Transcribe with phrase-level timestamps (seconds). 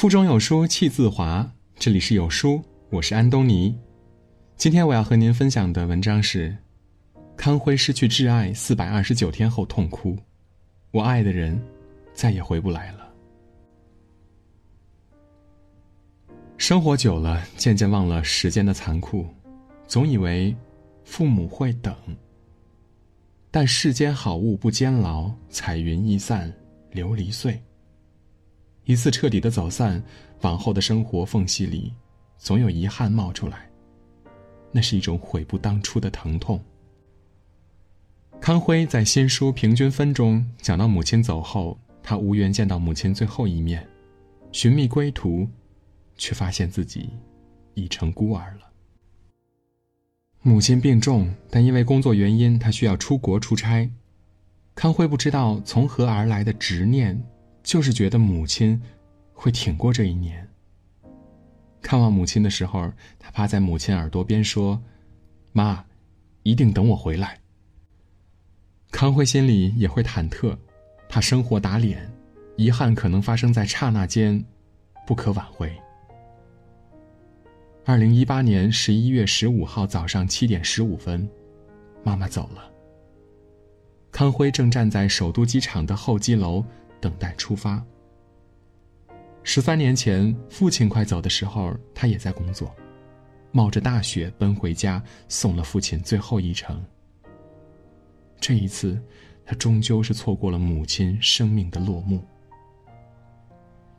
[0.00, 1.46] 腹中有书气自华，
[1.78, 3.78] 这里是有书，我是安东尼。
[4.56, 6.56] 今天我要和您分享的文章是：
[7.36, 10.16] 康辉失去挚爱四百二十九天后痛哭，
[10.90, 11.62] 我爱的人
[12.14, 13.12] 再也回不来了。
[16.56, 19.26] 生活久了，渐渐忘了时间的残酷，
[19.86, 20.56] 总以为
[21.04, 21.94] 父母会等。
[23.50, 26.50] 但世间好物不坚牢，彩云易散
[26.90, 27.62] 琉璃碎。
[28.90, 30.02] 一次彻底的走散，
[30.40, 31.94] 往后的生活缝隙里，
[32.38, 33.70] 总有遗憾冒出来。
[34.72, 36.60] 那是一种悔不当初的疼痛。
[38.40, 43.86] 康辉在新书《平均分》中讲到，母亲走后，他无缘见到母亲最后一面，
[44.50, 45.46] 寻觅归途，
[46.16, 47.10] 却发现自己
[47.74, 48.72] 已成孤儿了。
[50.42, 53.88] 母亲病重，但因为工作原因，他需要出国出差。
[54.74, 57.22] 康辉不知道从何而来的执念。
[57.70, 58.82] 就是觉得母亲
[59.32, 60.44] 会挺过这一年。
[61.80, 64.82] 看望母亲的时候，他趴在母亲耳朵边说
[65.54, 65.84] ：“妈，
[66.42, 67.38] 一定等我回来。”
[68.90, 70.58] 康辉心里也会忐忑，
[71.08, 72.10] 怕生活打脸，
[72.56, 74.44] 遗憾可能发生在刹那间，
[75.06, 75.72] 不可挽回。
[77.84, 81.30] 二零一八年十一月十五号早上七点十五分，
[82.02, 82.68] 妈妈走了。
[84.10, 86.64] 康辉正站在首都机场的候机楼。
[87.00, 87.82] 等待出发。
[89.42, 92.74] 十三年前，父亲快走的时候，他也在工作，
[93.52, 96.84] 冒着大雪奔回家，送了父亲最后一程。
[98.38, 99.00] 这一次，
[99.44, 102.22] 他终究是错过了母亲生命的落幕。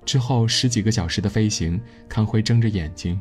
[0.05, 3.19] 之后十几个小时的飞行，康辉睁着眼睛，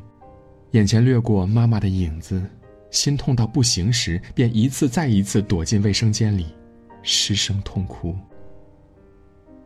[0.72, 2.42] 眼前掠过妈妈的影子，
[2.91, 6.47] 心痛到不行时，便一次再一次躲进卫生间里，
[7.03, 8.17] 失声痛哭。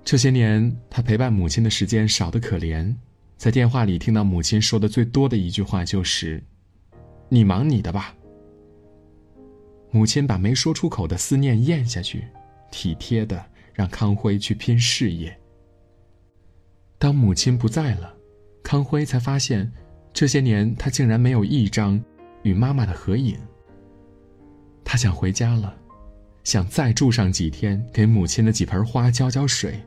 [0.04, 2.94] 这些年，他陪伴母亲的时间少得可怜，
[3.38, 6.44] 在电话里听到母亲说的最多的一句话就是
[7.30, 8.14] ：“你忙你的吧。”
[9.90, 12.22] 母亲把没说出口的思念咽下去，
[12.70, 15.34] 体贴的让康辉去拼事业。
[16.98, 18.14] 当母亲不在了，
[18.62, 19.72] 康辉才发现，
[20.12, 21.98] 这些年他竟然没有一张
[22.42, 23.38] 与妈妈的合影。
[24.84, 25.74] 他想回家了，
[26.44, 29.80] 想再住上几天，给母亲的几盆花浇浇水。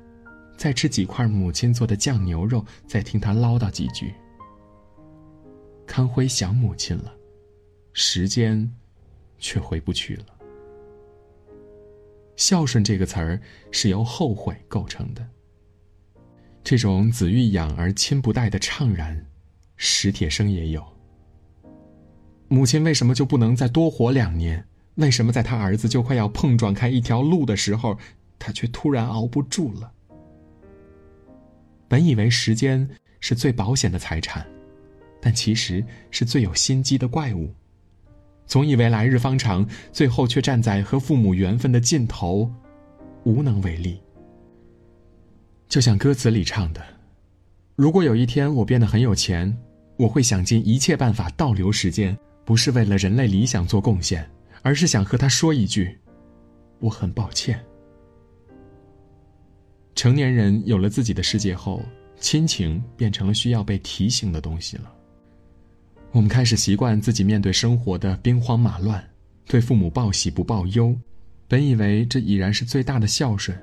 [0.58, 4.14] 再吃几块母亲做的酱牛肉，再听他唠叨几句。
[5.86, 7.14] 康辉想母亲了，
[7.94, 8.74] 时间
[9.38, 10.26] 却回不去了。
[12.36, 13.40] 孝顺这个词儿
[13.72, 15.26] 是由后悔构成的。
[16.64, 19.26] 这种子欲养而亲不待的怅然，
[19.78, 20.86] 史铁生也有。
[22.50, 24.68] 母亲为什么就不能再多活两年？
[24.96, 27.98] 为什么在他儿子就快要碰撞开一条路的时候，
[28.38, 29.94] 他却突然熬不住了？
[31.88, 32.88] 本以为时间
[33.20, 34.46] 是最保险的财产，
[35.22, 37.54] 但其实是最有心机的怪物。
[38.46, 42.50] 总以为来日方长，最后却站在和父母缘分的尽头，
[43.24, 44.02] 无能为力。
[45.68, 46.82] 就像歌词里唱的
[47.76, 49.54] ：“如果有一天我变得很有钱，
[49.98, 54.26] 我会想尽一切办法倒流时间，不是为了人类理想做贡献，
[54.62, 55.98] 而是想和他说一句：
[56.80, 57.60] 我很抱歉。”
[59.98, 61.82] 成年人有了自己的世界后，
[62.20, 64.94] 亲情变成了需要被提醒的东西了。
[66.12, 69.04] 我们开始习惯自己面对生活的兵荒马乱，
[69.48, 70.96] 对父母报喜不报忧，
[71.48, 73.58] 本以为这已然是最大的孝顺，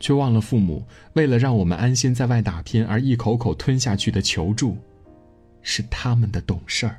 [0.00, 4.76] 却忘了父母为了让我们安心在外打拼而一口口吞下去的求助，
[5.62, 6.98] 是他们的懂事儿。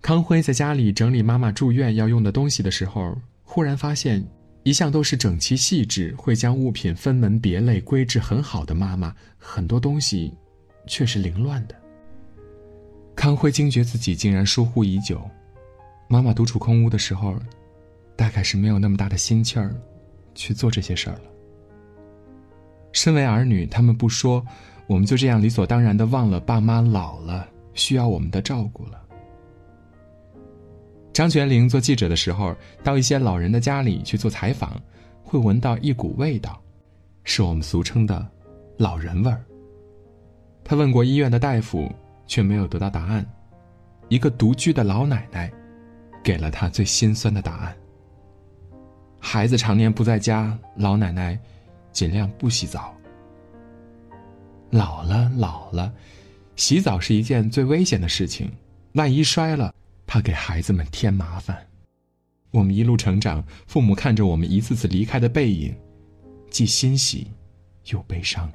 [0.00, 4.26] 康辉在家里整理妈妈住院要用的东西的时候，忽然发现。
[4.64, 10.32] 一向都是整齐细致，会将物品分门别类归置很好的妈妈，很多东西
[10.86, 11.74] 却是凌乱的。
[13.14, 15.20] 康辉惊觉自己竟然疏忽已久，
[16.08, 17.36] 妈妈独处空屋的时候，
[18.16, 19.76] 大概是没有那么大的心气儿
[20.34, 21.24] 去做这些事儿了。
[22.92, 24.44] 身为儿女，他们不说，
[24.86, 29.03] 我们就这样理所当然的忘了爸妈老了，需要我们的照顾了。
[31.14, 34.76] 张泉灵做记者的时候，到一些老人的家里去做采访，
[35.22, 36.60] 会闻到一股味道，
[37.22, 38.28] 是我们俗称的
[38.76, 39.44] “老人味儿”。
[40.64, 41.88] 他问过医院的大夫，
[42.26, 43.24] 却没有得到答案。
[44.08, 45.48] 一个独居的老奶奶，
[46.20, 47.76] 给了他最心酸的答案：
[49.20, 51.38] 孩子常年不在家，老奶奶
[51.92, 52.92] 尽量不洗澡。
[54.68, 55.94] 老了老了，
[56.56, 58.50] 洗澡是一件最危险的事情，
[58.94, 59.72] 万一摔了。
[60.06, 61.66] 怕给孩子们添麻烦，
[62.50, 65.74] 我们一路成长，父母看着我们一次次离开的背影，
[66.50, 67.30] 既欣喜，
[67.86, 68.50] 又悲伤。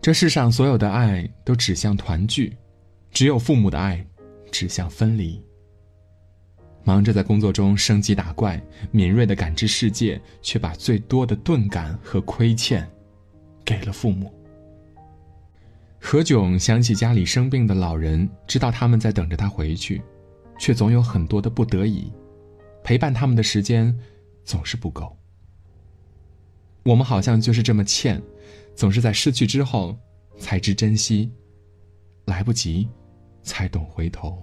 [0.00, 2.56] 这世上所有的爱都指向团聚，
[3.10, 4.04] 只有父母的爱
[4.50, 5.42] 指向分离。
[6.84, 8.58] 忙着在工作中升级打怪，
[8.90, 12.88] 敏锐的感知世界，却把最多的钝感和亏欠
[13.64, 14.32] 给了父母。
[16.00, 20.00] 何炅想起家里生病的老人，知道他们在等着他回去，
[20.58, 22.12] 却总有很多的不得已，
[22.82, 23.94] 陪伴他们的时间
[24.44, 25.14] 总是不够。
[26.84, 28.22] 我们好像就是这么欠，
[28.74, 29.98] 总是在失去之后
[30.38, 31.30] 才知珍惜，
[32.24, 32.88] 来不及
[33.42, 34.42] 才懂回头。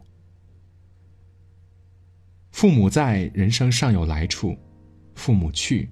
[2.52, 4.54] 父母在，人生尚有来处；
[5.16, 5.90] 父母去，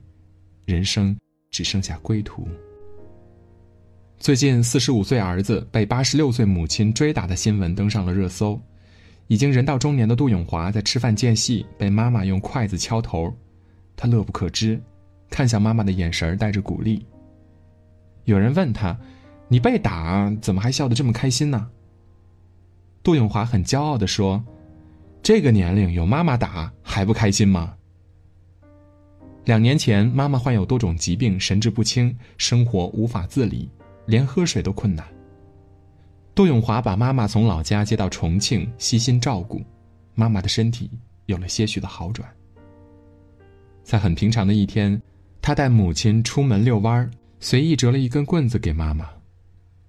[0.65, 1.18] 人生
[1.50, 2.48] 只剩下归途。
[4.24, 8.58] 最近，四十五岁儿子被八十六岁母亲追打的新闻登上了热搜。
[9.28, 13.36] 已经人到中年的杜永华在吃饭间隙被妈妈用筷子敲头，
[13.98, 14.81] 他乐不可支，
[15.30, 17.06] 看向妈妈的眼神带着鼓励。
[18.24, 18.98] 有人问他
[19.50, 21.70] ：“你被打，怎么还笑得这么开心呢？”
[23.04, 24.42] 杜永华很骄傲地说
[25.22, 27.75] ：“这个年龄有妈妈打还不开心吗？”
[29.44, 33.70] 两年前，妈妈患有多种疾病，神志不清，生活无法自理。
[34.06, 35.06] 连喝水都困难。
[36.36, 39.62] 杜永华把妈妈从老家接到重庆，悉心照顾，
[40.16, 40.90] 妈妈的身体
[41.28, 42.28] 有了些许的好转。
[43.84, 45.00] 在很平常的一天，
[45.42, 49.08] 他带母亲出门遛弯儿，随意折了一根棍子给妈妈。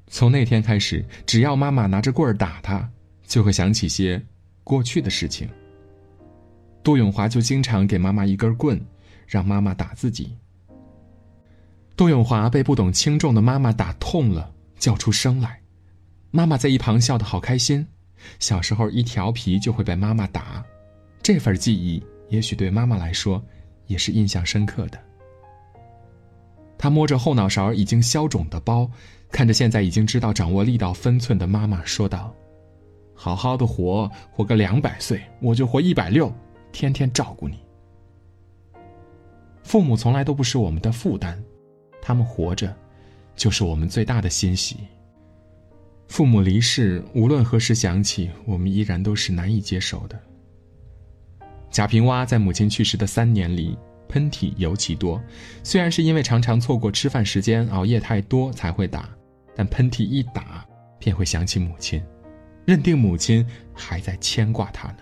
[0.08, 2.88] 从那天开始，只要妈妈拿着棍儿打他，
[3.26, 4.22] 就会想起些
[4.62, 5.48] 过去的事情。
[6.82, 8.78] 杜永华就经常给妈妈一根棍，
[9.26, 10.36] 让妈妈打自己。
[11.96, 15.60] 杜永华被不懂轻重的妈妈打痛了，叫出声来。
[16.32, 17.86] 妈妈在一旁笑得好开心。
[18.40, 20.64] 小时候一调皮就会被妈妈打，
[21.22, 23.40] 这份记忆也许对妈妈来说
[23.86, 24.98] 也是印象深刻的。
[26.76, 28.90] 他摸着后脑勺已经消肿的包，
[29.30, 32.34] 看着现在已经知道掌握力道分寸的妈妈说道
[33.14, 36.32] ：“好好的活，活个两百岁，我就活一百六，
[36.72, 37.58] 天天照顾你。
[39.62, 41.40] 父母从来都不是我们的负担。”
[42.06, 42.70] 他们活着，
[43.34, 44.76] 就是我们最大的欣喜。
[46.06, 50.20] 父母离世，无论何时想起，我们依然都是难以接受的。
[51.70, 55.18] 贾平凹在母亲去世的三年里，喷嚏尤其多。
[55.62, 59.08] 虽然是因为常常错过吃饭时间、熬夜太多才会打，
[59.56, 60.62] 但喷嚏一打，
[60.98, 62.02] 便会想起母亲，
[62.66, 64.98] 认定母亲还在牵挂他呢。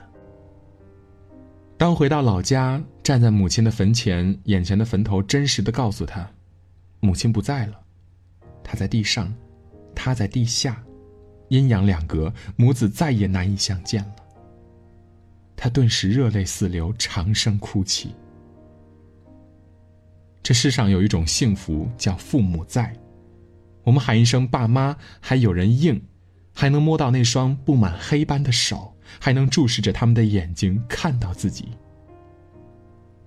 [1.77, 6.31] 当回到老家，站在母亲的坟前，眼前的坟头真实的告诉他。
[7.05, 7.81] 母亲不在了，
[8.63, 9.35] 她在地上，
[9.93, 10.81] 他在地下，
[11.49, 14.15] 阴阳两隔，母子再也难以相见了。
[15.57, 18.15] 他顿时热泪四流，长声哭泣。
[20.45, 22.97] 这世上有一种幸福叫父母在，
[23.83, 26.01] 我们喊一声爸妈，还有人应，
[26.55, 31.71] 还能摸到那双布满黑斑的手，还能注视着他们的眼睛，看到自己。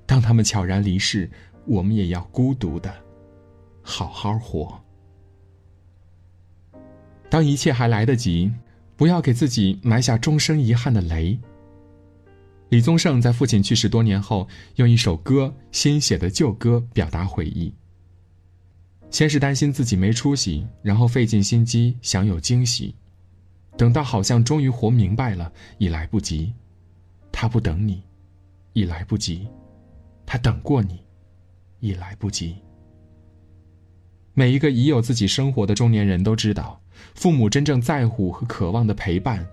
[0.06, 1.30] 当他们悄然离世，
[1.68, 3.05] 我们也要孤独的。
[3.86, 4.82] 好好活。
[7.30, 8.52] 当一切还来得及，
[8.98, 11.40] 不要给自己埋下终生遗憾的雷。
[12.70, 17.74] 李宗盛在父亲去世多年后，用一首歌新写的旧歌表达悔意。
[19.12, 22.96] 先是担心自己没出息，然后费尽心机想有惊喜，
[23.78, 26.52] 等到好像终于活明白了，已来不及。
[27.32, 28.02] 他不等你，
[28.74, 29.48] 已来不及；
[30.26, 31.00] 他等过你，
[31.80, 32.56] 已来不及。
[34.38, 36.80] 每一个已有自己生活的中年人都知道，
[37.16, 39.48] 父母真正在乎和渴望的陪伴，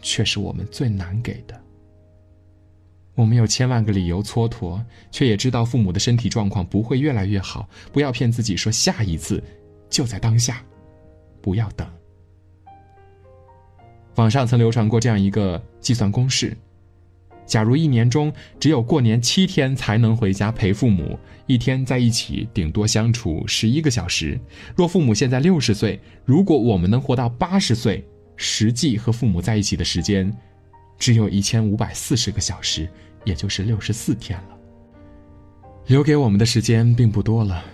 [0.00, 1.54] 却是我们最难给的。
[3.14, 7.68] 我们有千万个理由蹉跎，却也知道父母的身体状况不会越来越好。
[7.92, 9.42] 不要骗自己说下一次
[9.90, 10.64] 就在当下，
[11.42, 11.86] 不要等。
[14.14, 16.56] 网上曾流传过这样一个计算公式。
[17.46, 24.38] 假如一年中只有过年七天才能回家陪父母，一天在一起顶多相处十一个小时。
[24.74, 30.30] 若父母现在六十岁，如果我们能活到八十岁，实际和父母在一起的时间，
[30.98, 32.88] 只有一千五百四十个小时，
[33.24, 34.58] 也就是六十四天了。
[35.86, 37.64] 留给我们的时间并不多了，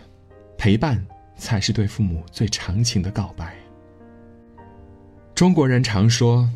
[0.59, 1.03] 陪伴
[1.35, 3.55] 才是对父母最长情的告白。
[5.35, 6.47] 中国人常说，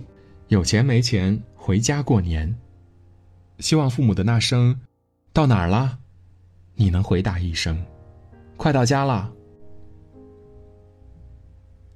[0.49, 2.55] 有钱没钱回家过年。
[3.59, 4.79] 希望父母的那声
[5.33, 5.99] “到哪儿了”，
[6.75, 7.83] 你能回答一声
[8.57, 9.33] “快到家了”。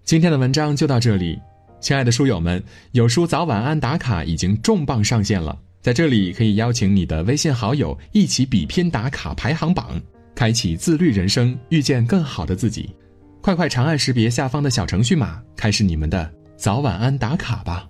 [0.05, 1.39] 今天的文章就到这里，
[1.81, 2.63] 亲爱的书友们，
[2.93, 10.01] 有书早晚安打卡已经重磅上线了，在这里可以邀请你的微信好友一起比拼打卡排行榜，
[10.35, 12.95] 开启自律人生，遇见更好的自己。
[13.43, 17.90] 快快长按识别下方的小程序码，开始你们的早晚安打卡吧。